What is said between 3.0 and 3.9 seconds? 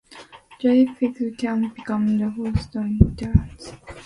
dunes.